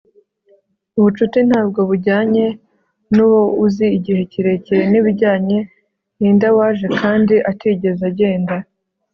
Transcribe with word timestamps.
ubucuti 0.97 1.39
ntabwo 1.49 1.79
bujyanye 1.89 2.45
nuwo 3.15 3.41
uzi 3.65 3.85
igihe 3.97 4.21
kirekire. 4.31 4.81
nibijyanye 4.91 5.59
ninde 6.17 6.47
waje 6.57 6.87
kandi 6.99 7.35
atigeze 7.51 8.01
agenda 8.11 8.55